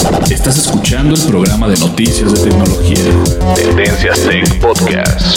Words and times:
Estás 0.00 0.56
escuchando 0.56 1.14
el 1.14 1.20
programa 1.26 1.68
de 1.68 1.76
noticias 1.78 2.32
de 2.32 2.48
tecnología. 2.48 3.04
Tendencias 3.54 4.20
Tech 4.20 4.58
Podcast. 4.58 5.36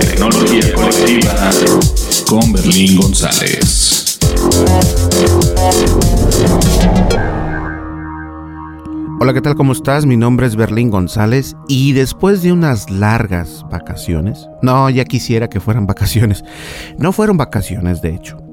Tecnología 0.00 0.72
colectiva 0.74 1.50
con 2.26 2.52
Berlín 2.54 2.96
González. 2.96 4.18
Hola, 9.20 9.34
¿qué 9.34 9.42
tal? 9.42 9.54
¿Cómo 9.54 9.72
estás? 9.72 10.06
Mi 10.06 10.16
nombre 10.16 10.46
es 10.46 10.56
Berlín 10.56 10.90
González 10.90 11.54
y 11.68 11.92
después 11.92 12.42
de 12.42 12.52
unas 12.52 12.88
largas 12.90 13.66
vacaciones, 13.70 14.48
no, 14.62 14.88
ya 14.88 15.04
quisiera 15.04 15.48
que 15.48 15.60
fueran 15.60 15.86
vacaciones, 15.86 16.42
no 16.96 17.12
fueron 17.12 17.36
vacaciones 17.36 18.00
de 18.00 18.14
hecho. 18.14 18.45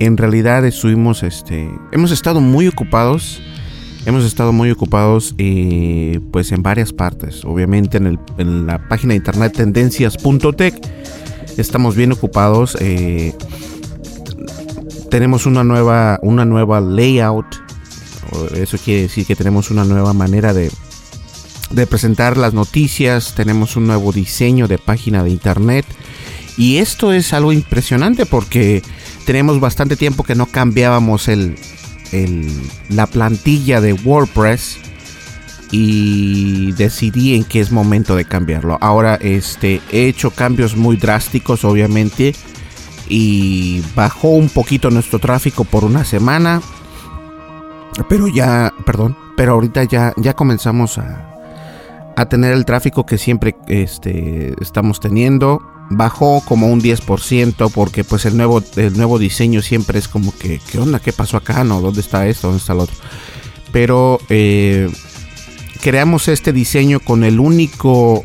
En 0.00 0.16
realidad 0.16 0.64
estuvimos, 0.64 1.22
este, 1.22 1.68
hemos 1.92 2.10
estado 2.12 2.40
muy 2.40 2.68
ocupados, 2.68 3.40
hemos 4.06 4.24
estado 4.24 4.52
muy 4.52 4.70
ocupados 4.70 5.34
eh, 5.38 6.20
pues 6.30 6.52
en 6.52 6.62
varias 6.62 6.92
partes, 6.92 7.44
obviamente 7.44 7.96
en, 7.96 8.06
el- 8.06 8.18
en 8.38 8.66
la 8.66 8.86
página 8.88 9.12
de 9.12 9.16
internet 9.16 9.54
tendencias.tech, 9.56 10.74
estamos 11.56 11.96
bien 11.96 12.12
ocupados, 12.12 12.76
eh, 12.80 13.34
tenemos 15.10 15.46
una 15.46 15.64
nueva, 15.64 16.18
una 16.22 16.44
nueva 16.44 16.80
layout 16.80 17.46
Eso 18.54 18.76
quiere 18.78 19.02
decir 19.02 19.26
que 19.26 19.34
tenemos 19.34 19.70
una 19.70 19.84
nueva 19.84 20.12
manera 20.12 20.52
de, 20.52 20.70
de 21.70 21.86
presentar 21.86 22.36
las 22.36 22.54
noticias, 22.54 23.34
tenemos 23.34 23.74
un 23.76 23.86
nuevo 23.88 24.12
diseño 24.12 24.68
de 24.68 24.78
página 24.78 25.24
de 25.24 25.30
internet. 25.30 25.86
Y 26.58 26.76
esto 26.78 27.12
es 27.12 27.32
algo 27.32 27.52
impresionante 27.52 28.26
porque 28.26 28.82
tenemos 29.28 29.60
bastante 29.60 29.94
tiempo 29.94 30.22
que 30.24 30.34
no 30.34 30.46
cambiábamos 30.46 31.28
el, 31.28 31.56
el- 32.12 32.50
la 32.88 33.06
plantilla 33.06 33.82
de 33.82 33.92
WordPress 33.92 34.78
y 35.70 36.72
decidí 36.72 37.34
en 37.34 37.44
que 37.44 37.60
es 37.60 37.70
momento 37.70 38.16
de 38.16 38.24
cambiarlo. 38.24 38.78
Ahora 38.80 39.16
este, 39.16 39.82
he 39.92 40.06
hecho 40.08 40.30
cambios 40.30 40.78
muy 40.78 40.96
drásticos 40.96 41.62
obviamente 41.66 42.34
y 43.06 43.82
bajó 43.94 44.28
un 44.28 44.48
poquito 44.48 44.88
nuestro 44.90 45.18
tráfico 45.18 45.64
por 45.64 45.84
una 45.84 46.04
semana 46.04 46.62
pero 48.08 48.28
ya, 48.28 48.72
perdón, 48.86 49.14
pero 49.36 49.52
ahorita 49.52 49.84
ya, 49.84 50.14
ya 50.16 50.32
comenzamos 50.32 50.96
a, 50.96 51.36
a 52.16 52.28
tener 52.30 52.54
el 52.54 52.64
tráfico 52.64 53.04
que 53.04 53.18
siempre 53.18 53.56
este, 53.66 54.54
estamos 54.62 55.00
teniendo. 55.00 55.60
Bajó 55.90 56.42
como 56.44 56.68
un 56.68 56.80
10% 56.80 57.70
porque 57.72 58.04
pues 58.04 58.26
el 58.26 58.36
nuevo, 58.36 58.62
el 58.76 58.96
nuevo 58.96 59.18
diseño 59.18 59.62
siempre 59.62 59.98
es 59.98 60.08
como 60.08 60.36
que, 60.36 60.60
¿qué 60.70 60.78
onda? 60.78 61.00
¿Qué 61.00 61.12
pasó 61.12 61.36
acá? 61.36 61.64
¿No? 61.64 61.80
¿Dónde 61.80 62.00
está 62.00 62.26
esto? 62.26 62.48
¿Dónde 62.48 62.60
está 62.60 62.74
lo 62.74 62.82
otro? 62.82 62.96
Pero 63.72 64.20
eh, 64.28 64.90
creamos 65.80 66.28
este 66.28 66.52
diseño 66.52 67.00
con 67.00 67.24
el 67.24 67.40
único 67.40 68.24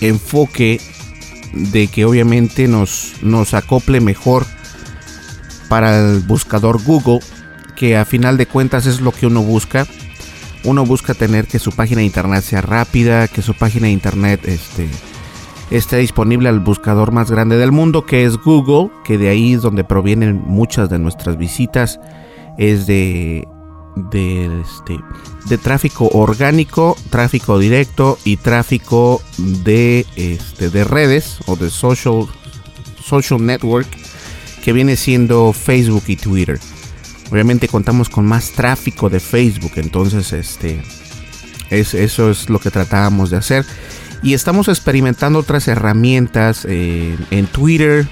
enfoque 0.00 0.80
de 1.52 1.86
que 1.86 2.04
obviamente 2.04 2.68
nos, 2.68 3.14
nos 3.22 3.54
acople 3.54 4.00
mejor 4.00 4.46
para 5.68 5.98
el 5.98 6.20
buscador 6.20 6.82
Google 6.82 7.20
que 7.76 7.96
a 7.96 8.04
final 8.04 8.36
de 8.36 8.46
cuentas 8.46 8.86
es 8.86 9.00
lo 9.00 9.12
que 9.12 9.26
uno 9.26 9.42
busca. 9.42 9.86
Uno 10.64 10.84
busca 10.84 11.14
tener 11.14 11.46
que 11.46 11.60
su 11.60 11.70
página 11.70 12.00
de 12.00 12.06
internet 12.06 12.42
sea 12.42 12.60
rápida, 12.60 13.28
que 13.28 13.42
su 13.42 13.54
página 13.54 13.86
de 13.86 13.92
internet 13.92 14.40
este, 14.46 14.88
esté 15.70 15.98
disponible 15.98 16.48
al 16.48 16.60
buscador 16.60 17.12
más 17.12 17.30
grande 17.30 17.56
del 17.56 17.72
mundo, 17.72 18.06
que 18.06 18.24
es 18.24 18.36
Google, 18.36 18.90
que 19.04 19.18
de 19.18 19.28
ahí 19.28 19.54
es 19.54 19.62
donde 19.62 19.84
provienen 19.84 20.42
muchas 20.46 20.88
de 20.88 20.98
nuestras 20.98 21.36
visitas, 21.36 22.00
es 22.56 22.86
de, 22.86 23.46
de, 23.96 24.60
este, 24.60 24.98
de 25.48 25.58
tráfico 25.58 26.08
orgánico, 26.12 26.96
tráfico 27.10 27.58
directo 27.58 28.18
y 28.24 28.36
tráfico 28.36 29.20
de, 29.36 30.06
este, 30.16 30.70
de 30.70 30.84
redes 30.84 31.38
o 31.46 31.56
de 31.56 31.70
social, 31.70 32.26
social 33.02 33.44
network, 33.44 33.88
que 34.64 34.72
viene 34.72 34.96
siendo 34.96 35.52
Facebook 35.52 36.04
y 36.08 36.16
Twitter. 36.16 36.58
Obviamente 37.30 37.68
contamos 37.68 38.08
con 38.08 38.26
más 38.26 38.52
tráfico 38.52 39.10
de 39.10 39.20
Facebook, 39.20 39.72
entonces 39.76 40.32
este 40.32 40.80
es, 41.70 41.92
eso 41.92 42.30
es 42.30 42.48
lo 42.48 42.58
que 42.58 42.70
tratábamos 42.70 43.30
de 43.30 43.36
hacer. 43.36 43.66
Y 44.22 44.34
estamos 44.34 44.68
experimentando 44.68 45.38
otras 45.38 45.68
herramientas 45.68 46.66
eh, 46.68 47.16
en 47.30 47.46
Twitter. 47.46 48.06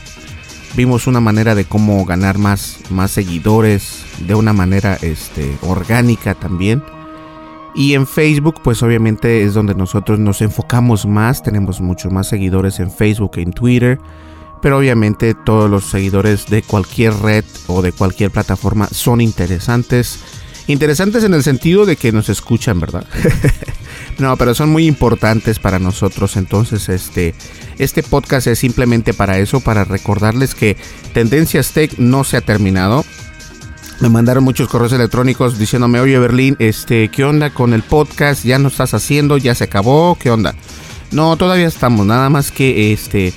Vimos 0.76 1.06
una 1.06 1.20
manera 1.20 1.54
de 1.54 1.64
cómo 1.64 2.04
ganar 2.04 2.38
más, 2.38 2.78
más 2.90 3.10
seguidores 3.10 4.04
de 4.26 4.34
una 4.34 4.52
manera 4.52 4.98
este, 5.00 5.56
orgánica 5.62 6.34
también. 6.34 6.82
Y 7.74 7.94
en 7.94 8.06
Facebook, 8.06 8.60
pues 8.62 8.82
obviamente 8.82 9.42
es 9.42 9.54
donde 9.54 9.74
nosotros 9.74 10.18
nos 10.18 10.40
enfocamos 10.42 11.06
más. 11.06 11.42
Tenemos 11.42 11.80
muchos 11.80 12.12
más 12.12 12.28
seguidores 12.28 12.78
en 12.80 12.90
Facebook 12.90 13.32
que 13.32 13.42
en 13.42 13.52
Twitter. 13.52 13.98
Pero 14.62 14.78
obviamente 14.78 15.34
todos 15.34 15.70
los 15.70 15.84
seguidores 15.84 16.46
de 16.46 16.62
cualquier 16.62 17.14
red 17.14 17.44
o 17.66 17.82
de 17.82 17.92
cualquier 17.92 18.30
plataforma 18.30 18.88
son 18.90 19.20
interesantes. 19.20 20.20
Interesantes 20.66 21.24
en 21.24 21.34
el 21.34 21.42
sentido 21.42 21.84
de 21.84 21.96
que 21.96 22.12
nos 22.12 22.28
escuchan, 22.28 22.80
¿verdad? 22.80 23.06
no, 24.18 24.36
pero 24.36 24.54
son 24.54 24.70
muy 24.70 24.86
importantes 24.86 25.58
para 25.58 25.78
nosotros. 25.78 26.36
Entonces, 26.36 26.88
este, 26.88 27.34
este 27.78 28.02
podcast 28.02 28.46
es 28.46 28.58
simplemente 28.58 29.12
para 29.12 29.38
eso, 29.38 29.60
para 29.60 29.84
recordarles 29.84 30.54
que 30.54 30.76
Tendencias 31.12 31.72
Tech 31.72 31.98
no 31.98 32.24
se 32.24 32.38
ha 32.38 32.40
terminado. 32.40 33.04
Me 34.00 34.08
mandaron 34.08 34.44
muchos 34.44 34.68
correos 34.68 34.92
electrónicos 34.92 35.58
diciéndome, 35.58 36.00
oye 36.00 36.18
Berlín, 36.18 36.56
este, 36.58 37.08
¿qué 37.08 37.24
onda 37.24 37.50
con 37.50 37.72
el 37.72 37.82
podcast? 37.82 38.44
¿Ya 38.44 38.58
no 38.58 38.68
estás 38.68 38.92
haciendo? 38.92 39.38
¿Ya 39.38 39.54
se 39.54 39.64
acabó? 39.64 40.18
¿Qué 40.20 40.30
onda? 40.30 40.54
No, 41.12 41.36
todavía 41.36 41.66
estamos, 41.66 42.04
nada 42.04 42.28
más 42.28 42.50
que 42.50 42.92
este 42.92 43.32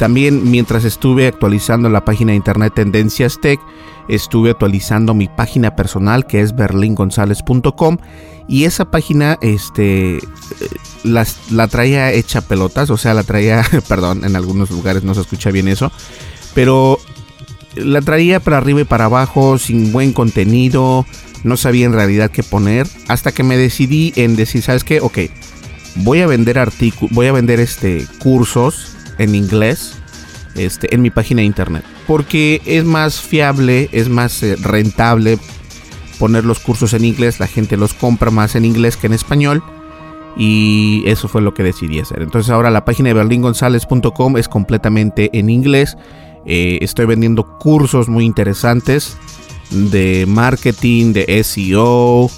también 0.00 0.50
mientras 0.50 0.86
estuve 0.86 1.26
actualizando 1.26 1.90
la 1.90 2.06
página 2.06 2.32
de 2.32 2.36
internet 2.36 2.72
Tendencias 2.74 3.38
Tech, 3.38 3.60
estuve 4.08 4.48
actualizando 4.48 5.12
mi 5.12 5.28
página 5.28 5.76
personal 5.76 6.26
que 6.26 6.40
es 6.40 6.56
berlingonzalez.com 6.56 7.98
y 8.48 8.64
esa 8.64 8.90
página 8.90 9.36
este 9.42 10.18
la 11.04 11.68
traía 11.68 12.12
hecha 12.12 12.40
pelotas, 12.40 12.88
o 12.88 12.96
sea, 12.96 13.12
la 13.12 13.24
traía, 13.24 13.62
perdón, 13.88 14.24
en 14.24 14.36
algunos 14.36 14.70
lugares 14.70 15.04
no 15.04 15.14
se 15.14 15.20
escucha 15.20 15.50
bien 15.50 15.68
eso, 15.68 15.92
pero 16.54 16.98
la 17.74 18.00
traía 18.00 18.40
para 18.40 18.56
arriba 18.56 18.80
y 18.80 18.84
para 18.84 19.04
abajo 19.04 19.58
sin 19.58 19.92
buen 19.92 20.14
contenido, 20.14 21.04
no 21.44 21.58
sabía 21.58 21.84
en 21.84 21.92
realidad 21.92 22.30
qué 22.30 22.42
poner, 22.42 22.86
hasta 23.08 23.32
que 23.32 23.42
me 23.42 23.58
decidí 23.58 24.14
en 24.16 24.34
decir, 24.34 24.62
¿sabes 24.62 24.82
qué? 24.82 25.02
Ok, 25.02 25.18
voy 25.96 26.22
a 26.22 26.26
vender 26.26 26.58
artículos, 26.58 27.14
voy 27.14 27.26
a 27.26 27.32
vender 27.32 27.60
este 27.60 28.06
cursos 28.18 28.96
en 29.20 29.34
inglés 29.34 29.94
este, 30.54 30.92
en 30.94 31.02
mi 31.02 31.10
página 31.10 31.40
de 31.40 31.46
internet. 31.46 31.84
Porque 32.06 32.60
es 32.66 32.84
más 32.84 33.20
fiable, 33.20 33.88
es 33.92 34.08
más 34.08 34.42
eh, 34.42 34.56
rentable 34.56 35.38
poner 36.18 36.44
los 36.44 36.58
cursos 36.58 36.92
en 36.92 37.04
inglés. 37.04 37.38
La 37.40 37.46
gente 37.46 37.76
los 37.76 37.94
compra 37.94 38.30
más 38.30 38.56
en 38.56 38.64
inglés 38.64 38.96
que 38.96 39.06
en 39.06 39.12
español. 39.12 39.62
Y 40.36 41.02
eso 41.06 41.28
fue 41.28 41.42
lo 41.42 41.54
que 41.54 41.62
decidí 41.62 42.00
hacer. 42.00 42.22
Entonces 42.22 42.50
ahora 42.50 42.70
la 42.70 42.84
página 42.84 43.08
de 43.08 43.14
berlingonzales.com 43.14 44.36
es 44.36 44.48
completamente 44.48 45.30
en 45.38 45.50
inglés. 45.50 45.96
Eh, 46.46 46.78
estoy 46.80 47.06
vendiendo 47.06 47.58
cursos 47.58 48.08
muy 48.08 48.24
interesantes 48.24 49.16
de 49.70 50.24
marketing, 50.26 51.12
de 51.12 51.44
SEO, 51.44 52.30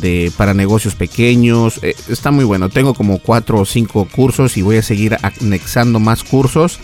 de 0.00 0.32
para 0.36 0.54
negocios 0.54 0.94
pequeños. 0.94 1.80
Eh, 1.82 1.94
está 2.08 2.30
muy 2.30 2.44
bueno. 2.44 2.68
Tengo 2.68 2.94
como 2.94 3.18
4 3.18 3.60
o 3.60 3.64
5 3.64 4.08
cursos 4.10 4.56
y 4.56 4.62
voy 4.62 4.76
a 4.76 4.82
seguir 4.82 5.16
anexando 5.22 6.00
más 6.00 6.24
cursos 6.24 6.78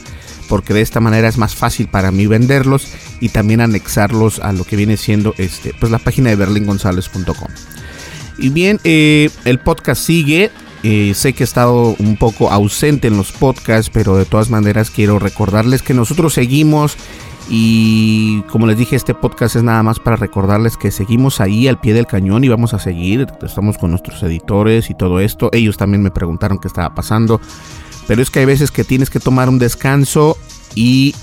porque 0.48 0.72
de 0.72 0.80
esta 0.80 1.00
manera 1.00 1.28
es 1.28 1.36
más 1.36 1.54
fácil 1.54 1.88
para 1.88 2.10
mí 2.10 2.26
venderlos 2.26 2.88
y 3.20 3.28
también 3.28 3.60
anexarlos 3.60 4.38
a 4.40 4.52
lo 4.52 4.64
que 4.64 4.76
viene 4.76 4.96
siendo 4.96 5.34
este 5.36 5.74
pues 5.78 5.92
la 5.92 5.98
página 5.98 6.30
de 6.30 6.36
berlingonzales.com. 6.36 7.48
Y 8.38 8.50
bien, 8.50 8.80
eh, 8.84 9.30
el 9.44 9.58
podcast 9.58 10.02
sigue. 10.02 10.50
Eh, 10.84 11.12
sé 11.14 11.32
que 11.32 11.42
he 11.42 11.44
estado 11.44 11.96
un 11.98 12.16
poco 12.16 12.52
ausente 12.52 13.08
en 13.08 13.16
los 13.16 13.32
podcasts, 13.32 13.90
pero 13.92 14.16
de 14.16 14.24
todas 14.24 14.48
maneras 14.48 14.90
quiero 14.90 15.18
recordarles 15.18 15.82
que 15.82 15.92
nosotros 15.92 16.34
seguimos 16.34 16.96
y 17.50 18.42
como 18.42 18.66
les 18.66 18.76
dije, 18.76 18.94
este 18.94 19.14
podcast 19.14 19.56
es 19.56 19.62
nada 19.62 19.82
más 19.82 19.98
para 19.98 20.16
recordarles 20.16 20.76
que 20.76 20.90
seguimos 20.90 21.40
ahí 21.40 21.66
al 21.66 21.80
pie 21.80 21.94
del 21.94 22.06
cañón 22.06 22.44
y 22.44 22.48
vamos 22.48 22.74
a 22.74 22.78
seguir. 22.78 23.26
Estamos 23.42 23.78
con 23.78 23.90
nuestros 23.90 24.22
editores 24.22 24.90
y 24.90 24.94
todo 24.94 25.18
esto. 25.18 25.48
Ellos 25.52 25.78
también 25.78 26.02
me 26.02 26.10
preguntaron 26.10 26.58
qué 26.58 26.68
estaba 26.68 26.94
pasando. 26.94 27.40
Pero 28.06 28.20
es 28.20 28.30
que 28.30 28.40
hay 28.40 28.44
veces 28.44 28.70
que 28.70 28.84
tienes 28.84 29.08
que 29.08 29.18
tomar 29.18 29.48
un 29.48 29.58
descanso 29.58 30.36
y 30.74 31.14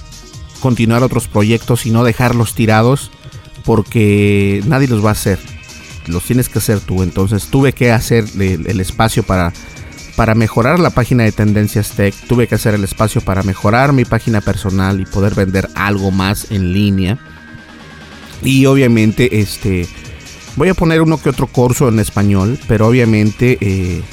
continuar 0.61 1.03
otros 1.03 1.27
proyectos 1.27 1.85
y 1.85 1.91
no 1.91 2.03
dejarlos 2.03 2.55
tirados 2.55 3.11
porque 3.63 4.63
nadie 4.65 4.87
los 4.87 5.05
va 5.05 5.09
a 5.09 5.13
hacer. 5.13 5.39
Los 6.07 6.23
tienes 6.23 6.49
que 6.49 6.57
hacer 6.57 6.79
tú. 6.79 7.03
Entonces 7.03 7.47
tuve 7.51 7.73
que 7.73 7.91
hacer 7.91 8.25
el 8.35 8.79
espacio 8.79 9.21
para 9.21 9.53
para 10.15 10.35
mejorar 10.35 10.79
la 10.79 10.89
página 10.89 11.23
de 11.23 11.31
Tendencias 11.31 11.91
Tech, 11.91 12.15
tuve 12.27 12.47
que 12.47 12.55
hacer 12.55 12.73
el 12.73 12.83
espacio 12.83 13.21
para 13.21 13.43
mejorar 13.43 13.93
mi 13.93 14.05
página 14.05 14.41
personal 14.41 14.99
y 14.99 15.05
poder 15.05 15.35
vender 15.35 15.67
algo 15.75 16.11
más 16.11 16.51
en 16.51 16.71
línea. 16.73 17.17
Y 18.41 18.65
obviamente, 18.65 19.39
este, 19.39 19.87
voy 20.55 20.69
a 20.69 20.73
poner 20.73 21.01
uno 21.01 21.17
que 21.17 21.29
otro 21.29 21.47
curso 21.47 21.89
en 21.89 21.99
español, 21.99 22.59
pero 22.67 22.87
obviamente 22.87 23.57
eh, 23.59 24.03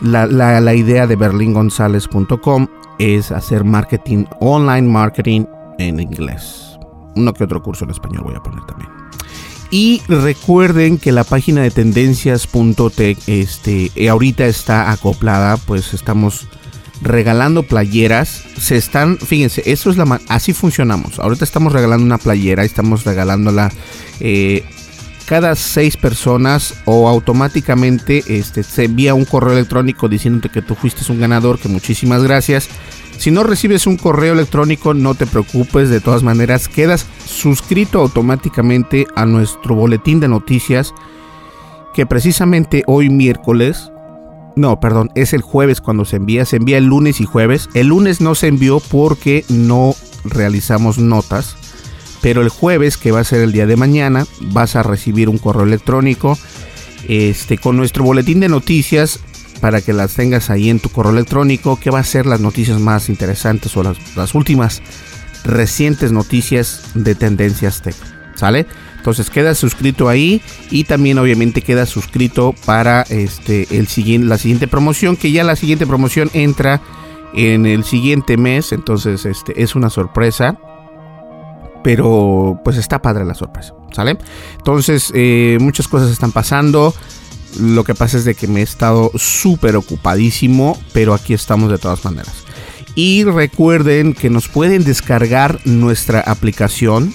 la, 0.00 0.26
la, 0.26 0.74
idea 0.74 1.06
de 1.06 1.16
berlingonzales.com 1.16 2.68
es 2.98 3.32
hacer 3.32 3.64
marketing, 3.64 4.24
online 4.40 4.88
marketing 4.88 5.44
en 5.78 6.00
inglés. 6.00 6.78
Uno 7.16 7.32
que 7.34 7.44
otro 7.44 7.62
curso 7.62 7.84
en 7.84 7.90
español 7.90 8.22
voy 8.24 8.34
a 8.34 8.40
poner 8.40 8.64
también. 8.64 8.90
Y 9.70 10.02
recuerden 10.08 10.98
que 10.98 11.12
la 11.12 11.24
página 11.24 11.62
de 11.62 11.70
tendencias.tech 11.70 13.18
este, 13.28 13.92
eh, 13.94 14.08
ahorita 14.08 14.46
está 14.46 14.90
acoplada, 14.90 15.56
pues 15.58 15.94
estamos 15.94 16.48
regalando 17.02 17.62
playeras. 17.62 18.44
Se 18.58 18.76
están, 18.76 19.18
fíjense, 19.18 19.62
eso 19.66 19.90
es 19.90 19.96
la 19.96 20.20
así 20.28 20.52
funcionamos. 20.52 21.18
Ahorita 21.20 21.44
estamos 21.44 21.72
regalando 21.72 22.04
una 22.04 22.18
playera, 22.18 22.64
estamos 22.64 23.04
regalándola 23.04 23.72
eh, 24.18 24.64
cada 25.26 25.54
seis 25.54 25.96
personas 25.96 26.74
o 26.84 27.08
automáticamente 27.08 28.24
este, 28.26 28.64
se 28.64 28.86
envía 28.86 29.14
un 29.14 29.24
correo 29.24 29.52
electrónico 29.52 30.08
diciéndote 30.08 30.48
que 30.48 30.62
tú 30.62 30.74
fuiste 30.74 31.10
un 31.12 31.20
ganador, 31.20 31.60
que 31.60 31.68
muchísimas 31.68 32.24
gracias. 32.24 32.68
Si 33.20 33.30
no 33.30 33.42
recibes 33.42 33.86
un 33.86 33.98
correo 33.98 34.32
electrónico, 34.32 34.94
no 34.94 35.14
te 35.14 35.26
preocupes, 35.26 35.90
de 35.90 36.00
todas 36.00 36.22
maneras 36.22 36.68
quedas 36.68 37.04
suscrito 37.26 38.00
automáticamente 38.00 39.06
a 39.14 39.26
nuestro 39.26 39.74
boletín 39.74 40.20
de 40.20 40.28
noticias 40.28 40.94
que 41.92 42.06
precisamente 42.06 42.82
hoy 42.86 43.10
miércoles, 43.10 43.92
no, 44.56 44.80
perdón, 44.80 45.10
es 45.16 45.34
el 45.34 45.42
jueves 45.42 45.82
cuando 45.82 46.06
se 46.06 46.16
envía, 46.16 46.46
se 46.46 46.56
envía 46.56 46.78
el 46.78 46.86
lunes 46.86 47.20
y 47.20 47.26
jueves. 47.26 47.68
El 47.74 47.88
lunes 47.88 48.22
no 48.22 48.34
se 48.34 48.46
envió 48.46 48.80
porque 48.80 49.44
no 49.50 49.94
realizamos 50.24 50.96
notas, 50.96 51.58
pero 52.22 52.40
el 52.40 52.48
jueves, 52.48 52.96
que 52.96 53.12
va 53.12 53.20
a 53.20 53.24
ser 53.24 53.42
el 53.42 53.52
día 53.52 53.66
de 53.66 53.76
mañana, 53.76 54.24
vas 54.40 54.76
a 54.76 54.82
recibir 54.82 55.28
un 55.28 55.36
correo 55.36 55.64
electrónico 55.64 56.38
este, 57.06 57.58
con 57.58 57.76
nuestro 57.76 58.02
boletín 58.02 58.40
de 58.40 58.48
noticias 58.48 59.20
para 59.60 59.80
que 59.80 59.92
las 59.92 60.14
tengas 60.14 60.50
ahí 60.50 60.70
en 60.70 60.80
tu 60.80 60.88
correo 60.88 61.12
electrónico, 61.12 61.78
que 61.78 61.90
va 61.90 62.00
a 62.00 62.04
ser 62.04 62.26
las 62.26 62.40
noticias 62.40 62.80
más 62.80 63.08
interesantes 63.08 63.76
o 63.76 63.82
las, 63.82 64.34
últimas 64.34 64.82
recientes 65.44 66.12
noticias 66.12 66.82
de 66.94 67.14
Tendencias 67.14 67.82
Tech. 67.82 67.96
¿Sale? 68.34 68.66
Entonces 68.96 69.28
queda 69.28 69.54
suscrito 69.54 70.08
ahí 70.08 70.42
y 70.70 70.84
también 70.84 71.18
obviamente 71.18 71.62
queda 71.62 71.84
suscrito 71.86 72.54
para 72.64 73.02
este 73.02 73.66
el 73.70 74.28
la 74.28 74.38
siguiente 74.38 74.66
promoción 74.66 75.16
que 75.16 75.32
ya 75.32 75.44
la 75.44 75.56
siguiente 75.56 75.86
promoción 75.86 76.30
entra 76.32 76.80
en 77.34 77.66
el 77.66 77.84
siguiente 77.84 78.36
mes, 78.36 78.72
entonces 78.72 79.24
este 79.26 79.62
es 79.62 79.74
una 79.74 79.90
sorpresa. 79.90 80.58
Pero 81.82 82.60
pues 82.62 82.76
está 82.76 83.00
padre 83.00 83.24
la 83.24 83.34
sorpresa, 83.34 83.72
¿sale? 83.92 84.18
Entonces 84.58 85.10
eh, 85.14 85.56
muchas 85.60 85.88
cosas 85.88 86.10
están 86.10 86.30
pasando. 86.30 86.94
Lo 87.58 87.84
que 87.84 87.94
pasa 87.94 88.16
es 88.16 88.24
de 88.24 88.34
que 88.34 88.46
me 88.46 88.60
he 88.60 88.62
estado 88.62 89.10
súper 89.16 89.76
ocupadísimo, 89.76 90.80
pero 90.92 91.14
aquí 91.14 91.34
estamos 91.34 91.70
de 91.70 91.78
todas 91.78 92.04
maneras. 92.04 92.44
Y 92.94 93.24
recuerden 93.24 94.14
que 94.14 94.30
nos 94.30 94.48
pueden 94.48 94.84
descargar 94.84 95.60
nuestra 95.64 96.20
aplicación 96.20 97.12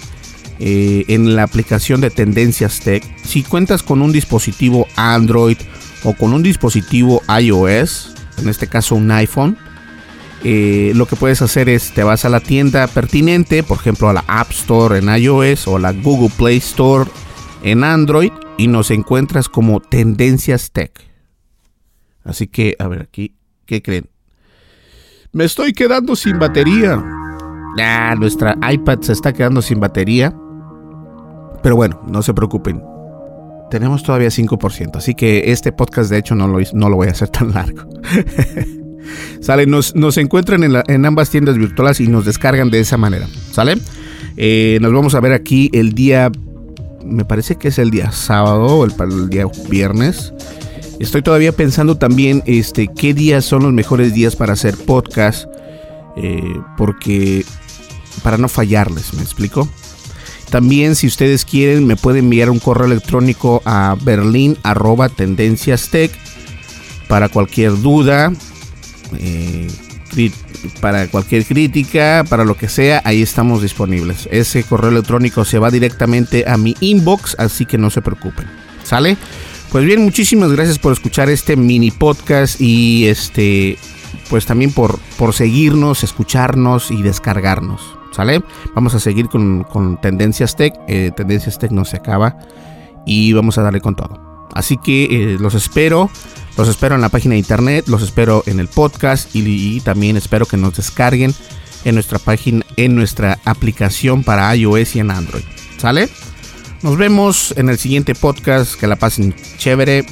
eh, 0.60 1.06
en 1.08 1.36
la 1.36 1.44
aplicación 1.44 2.02
de 2.02 2.10
Tendencias 2.10 2.80
Tech. 2.80 3.04
Si 3.26 3.44
cuentas 3.44 3.84
con 3.84 4.02
un 4.02 4.12
dispositivo 4.12 4.88
Android 4.96 5.58
o 6.04 6.14
con 6.14 6.34
un 6.34 6.44
dispositivo 6.44 7.22
iOS, 7.28 8.14
en 8.38 8.50
este 8.50 8.68
caso 8.68 8.96
un 8.96 9.12
iPhone, 9.12 9.58
eh, 10.44 10.92
lo 10.96 11.08
que 11.08 11.16
puedes 11.16 11.42
hacer 11.42 11.70
es 11.70 11.92
te 11.92 12.04
vas 12.04 12.24
a 12.24 12.30
la 12.30 12.40
tienda 12.40 12.88
pertinente, 12.88 13.64
por 13.64 13.80
ejemplo 13.80 14.10
a 14.10 14.14
la 14.14 14.24
App 14.28 14.52
Store 14.52 15.00
en 15.00 15.10
iOS 15.10 15.68
o 15.68 15.80
la 15.80 15.92
Google 15.92 16.32
Play 16.38 16.58
Store 16.58 17.10
en 17.64 17.84
Android 17.84 18.32
y 18.58 18.68
nos 18.68 18.92
encuentras 18.92 19.50
como 19.50 19.80
Tendencias 19.80 20.72
Tech. 20.72 20.92
Así 22.24 22.48
que, 22.48 22.76
a 22.80 22.88
ver 22.88 23.02
aquí, 23.02 23.36
¿qué 23.66 23.82
creen? 23.82 24.10
Me 25.32 25.44
estoy 25.44 25.74
quedando 25.74 26.16
sin 26.16 26.40
batería. 26.40 27.04
Ah, 27.80 28.16
nuestra 28.18 28.58
iPad 28.72 29.02
se 29.02 29.12
está 29.12 29.34
quedando 29.34 29.62
sin 29.62 29.80
batería. 29.80 30.34
Pero 31.62 31.76
bueno, 31.76 32.02
no 32.08 32.22
se 32.22 32.34
preocupen. 32.34 32.82
Tenemos 33.70 34.04
todavía 34.04 34.30
5%, 34.30 34.96
así 34.96 35.16
que 35.16 35.52
este 35.52 35.72
podcast 35.72 36.10
de 36.10 36.20
hecho 36.20 36.36
no 36.36 36.48
lo, 36.48 36.60
no 36.74 36.90
lo 36.90 36.96
voy 36.96 37.08
a 37.08 37.12
hacer 37.12 37.30
tan 37.30 37.52
largo. 37.52 37.82
¿Sale? 39.42 39.66
Nos, 39.66 39.96
nos 39.96 40.18
encuentran 40.18 40.64
en, 40.64 41.06
ambas 41.06 41.30
tiendas 41.30 41.58
virtuales 41.58 42.00
y 42.00 42.08
nos 42.08 42.26
descargan 42.26 42.70
de 42.70 42.80
esa 42.80 42.98
manera. 42.98 43.28
¿Sale? 43.52 43.76
Eh, 44.38 44.80
nos 44.82 44.94
vamos 44.94 45.16
a 45.16 45.20
ver 45.20 45.34
aquí 45.34 45.70
el 45.74 45.94
día 45.94 46.32
me 47.06 47.26
parece 47.26 47.56
que 47.58 47.70
es 47.70 47.78
el 47.80 47.92
día 47.92 48.12
sábado 48.12 48.66
o 48.66 48.86
el, 48.86 49.30
día 49.30 49.46
viernes. 49.70 50.34
Estoy 51.00 51.22
todavía 51.22 51.52
pensando 51.52 51.98
también 51.98 52.42
este, 52.46 52.88
qué 52.88 53.14
días 53.14 53.46
son 53.46 53.64
los 53.64 53.74
mejores 53.74 54.14
días 54.14 54.36
para 54.36 54.54
hacer 54.54 54.76
podcast. 54.78 55.48
Eh, 56.18 56.60
porque 56.78 57.46
para 58.24 58.38
no 58.38 58.48
fallarles, 58.48 59.14
¿me 59.14 59.22
explico? 59.22 59.68
También 60.50 60.96
si 60.96 61.08
ustedes 61.08 61.44
quieren 61.44 61.86
me 61.86 61.98
pueden 61.98 62.26
enviar 62.26 62.50
un 62.50 62.60
correo 62.60 62.86
electrónico 62.86 63.62
a 63.66 63.98
berlin 64.02 64.58
para 67.10 67.30
cualquier 67.30 67.82
duda, 67.82 68.32
eh, 69.20 69.68
para 70.82 71.08
cualquier 71.08 71.46
crítica, 71.46 72.24
para 72.30 72.46
lo 72.46 72.56
que 72.56 72.70
sea, 72.70 73.02
ahí 73.06 73.22
estamos 73.22 73.62
disponibles. 73.62 74.28
Ese 74.32 74.64
correo 74.64 74.92
electrónico 74.92 75.46
se 75.46 75.60
va 75.60 75.72
directamente 75.72 76.46
a 76.48 76.58
mi 76.58 76.76
inbox, 76.80 77.36
así 77.40 77.66
que 77.66 77.78
no 77.78 77.90
se 77.90 78.02
preocupen. 78.02 78.46
¿Sale? 78.84 79.18
Pues 79.72 79.86
bien, 79.86 80.02
muchísimas 80.04 80.52
gracias 80.52 80.80
por 80.80 80.94
escuchar 80.94 81.30
este 81.30 81.56
mini 81.56 81.92
podcast 81.92 82.62
y 82.62 83.08
este 83.08 83.78
pues 84.30 84.46
también 84.46 84.72
por, 84.72 85.00
por 85.18 85.34
seguirnos, 85.34 86.04
escucharnos 86.04 86.92
y 86.92 87.02
descargarnos. 87.02 87.82
¿Sale? 88.12 88.42
Vamos 88.74 88.96
a 88.96 89.00
seguir 89.00 89.28
con, 89.28 90.00
Tendencias 90.02 90.56
Tech. 90.56 90.74
Eh, 90.88 91.12
Tendencias 91.16 91.60
Tech 91.60 91.72
no 91.72 91.84
se 91.84 91.98
acaba. 91.98 92.38
Y 93.06 93.34
vamos 93.34 93.58
a 93.58 93.62
darle 93.62 93.82
con 93.82 93.96
todo. 93.96 94.48
Así 94.54 94.78
que 94.78 95.04
eh, 95.34 95.38
los 95.40 95.54
espero. 95.54 96.10
Los 96.58 96.70
espero 96.70 96.96
en 96.96 97.02
la 97.02 97.10
página 97.10 97.34
de 97.34 97.40
internet. 97.40 97.86
Los 97.88 98.02
espero 98.02 98.44
en 98.46 98.60
el 98.60 98.68
podcast. 98.68 99.30
Y, 99.36 99.82
también 99.82 100.18
espero 100.18 100.46
que 100.46 100.58
nos 100.58 100.76
descarguen 100.76 101.34
en 101.84 101.96
nuestra 101.96 102.20
página, 102.20 102.66
en 102.78 102.96
nuestra 102.96 103.40
aplicación 103.46 104.24
para 104.24 104.56
iOS 104.56 104.96
y 104.96 105.00
en 105.00 105.12
Android. 105.12 105.44
¿Sale? 105.78 106.10
Nos 106.82 106.98
vemos 106.98 107.54
en 107.58 107.70
el 107.70 107.78
siguiente 107.78 108.16
podcast. 108.16 108.76
Que 108.76 108.88
la 108.88 108.96
pasen 108.96 109.36
chévere. 109.58 110.06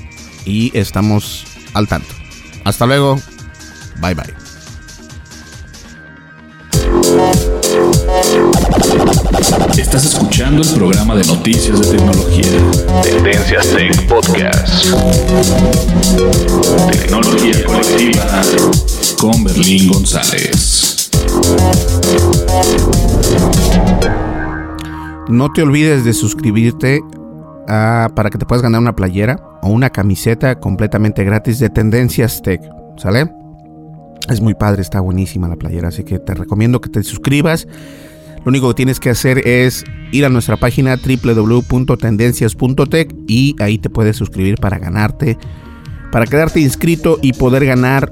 Y 0.46 0.78
estamos 0.78 1.46
al 1.74 1.88
tanto. 1.88 2.14
Hasta 2.64 2.86
luego. 2.86 3.20
Bye 4.02 4.16
bye. 4.16 4.34
Estás 9.78 10.06
escuchando 10.06 10.64
el 10.64 10.74
programa 10.74 11.16
de 11.16 11.24
noticias 11.26 11.80
de 11.80 11.98
tecnología. 11.98 12.44
Tendencias 13.04 13.68
Tech 13.68 14.08
Podcast. 14.08 14.86
Tecnología 16.92 17.64
colectiva 17.64 18.42
con 19.20 19.44
Berlín 19.44 19.92
González. 19.92 21.12
No 25.30 25.52
te 25.54 25.62
olvides 25.62 26.04
de 26.04 26.14
suscribirte 26.14 27.02
ah, 27.68 28.10
para 28.16 28.32
que 28.32 28.40
te 28.40 28.48
puedas 28.48 28.64
ganar 28.64 28.82
una 28.82 28.96
playera 28.96 29.38
o 29.62 29.70
una 29.70 29.92
camiseta 29.92 30.60
completamente 30.60 31.24
gratis 31.24 31.60
de 31.60 31.70
Tendencias 31.70 32.42
Tech. 32.42 32.62
¿Sale? 32.98 33.32
Es 34.30 34.42
muy 34.42 34.56
padre, 34.56 34.82
está 34.82 35.00
buenísima 35.00 35.48
la 35.48 35.58
playera, 35.58 35.90
así 35.90 36.04
que 36.04 36.18
te 36.18 36.34
recomiendo 36.34 36.82
que 36.82 36.90
te 36.90 37.04
suscribas. 37.04 37.68
Lo 38.46 38.50
único 38.50 38.68
que 38.70 38.76
tienes 38.76 39.00
que 39.00 39.10
hacer 39.10 39.48
es 39.48 39.84
ir 40.12 40.26
a 40.26 40.30
nuestra 40.30 40.58
página 40.58 40.98
www.tendencias.tech 40.98 43.16
y 43.28 43.56
ahí 43.60 43.78
te 43.78 43.90
puedes 43.90 44.18
suscribir 44.18 44.58
para 44.58 44.80
ganarte, 44.80 45.38
para 46.12 46.26
quedarte 46.26 46.60
inscrito 46.60 47.20
y 47.22 47.32
poder 47.34 47.66
ganar 47.66 48.12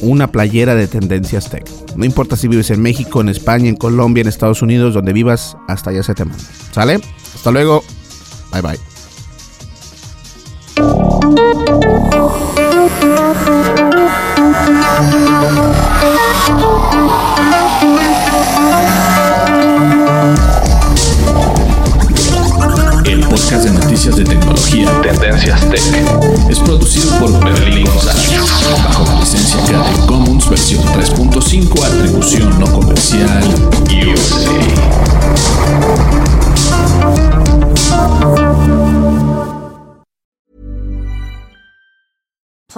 una 0.00 0.32
playera 0.32 0.74
de 0.74 0.86
Tendencias 0.86 1.50
Tech. 1.50 1.64
No 1.96 2.04
importa 2.04 2.36
si 2.36 2.46
vives 2.48 2.70
en 2.70 2.82
México, 2.82 3.20
en 3.20 3.28
España, 3.28 3.68
en 3.68 3.76
Colombia, 3.76 4.22
en 4.22 4.28
Estados 4.28 4.62
Unidos, 4.62 4.94
donde 4.94 5.12
vivas, 5.12 5.56
hasta 5.68 5.90
allá 5.90 6.02
se 6.02 6.14
te 6.14 6.24
manda. 6.24 6.42
¿Sale? 6.72 6.98
Hasta 7.34 7.50
luego. 7.50 7.84
Bye 8.52 8.62
bye. 8.62 8.78